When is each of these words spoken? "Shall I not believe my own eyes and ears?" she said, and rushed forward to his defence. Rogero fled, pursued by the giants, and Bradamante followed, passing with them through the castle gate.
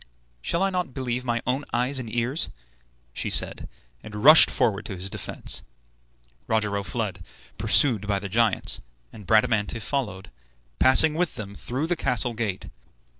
"Shall 0.41 0.63
I 0.63 0.71
not 0.71 0.95
believe 0.95 1.23
my 1.23 1.43
own 1.45 1.63
eyes 1.71 1.99
and 1.99 2.11
ears?" 2.11 2.49
she 3.13 3.29
said, 3.29 3.69
and 4.01 4.23
rushed 4.23 4.49
forward 4.49 4.83
to 4.87 4.95
his 4.95 5.11
defence. 5.11 5.61
Rogero 6.47 6.81
fled, 6.81 7.23
pursued 7.59 8.07
by 8.07 8.17
the 8.17 8.27
giants, 8.27 8.81
and 9.13 9.27
Bradamante 9.27 9.77
followed, 9.79 10.31
passing 10.79 11.13
with 11.13 11.35
them 11.35 11.53
through 11.53 11.85
the 11.85 11.95
castle 11.95 12.33
gate. 12.33 12.67